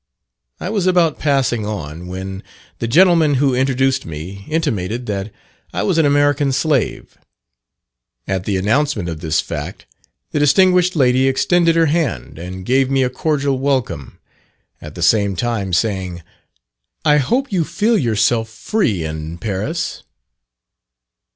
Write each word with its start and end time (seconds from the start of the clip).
I 0.59 0.71
was 0.71 0.87
about 0.87 1.19
passing 1.19 1.63
on, 1.63 2.07
when 2.07 2.41
the 2.79 2.87
gentleman 2.87 3.35
who 3.35 3.53
introduced 3.53 4.03
me 4.03 4.47
intimated 4.49 5.05
that 5.05 5.31
I 5.73 5.83
was 5.83 5.99
an 5.99 6.07
"American 6.07 6.51
slave." 6.53 7.19
At 8.27 8.45
the 8.45 8.57
announcement 8.57 9.09
of 9.09 9.19
this 9.19 9.41
fact 9.41 9.85
the 10.31 10.39
distinguished 10.39 10.95
lady 10.95 11.27
extended 11.27 11.75
her 11.75 11.85
hand 11.85 12.39
and 12.39 12.65
gave 12.65 12.89
me 12.89 13.03
a 13.03 13.11
cordial 13.11 13.59
welcome 13.59 14.17
at 14.81 14.95
the 14.95 15.03
same 15.03 15.35
time 15.35 15.71
saying, 15.71 16.23
"I 17.05 17.17
hope 17.17 17.51
you 17.51 17.63
feel 17.63 17.95
yourself 17.95 18.49
free 18.49 19.03
in 19.05 19.37
Paris." 19.37 20.01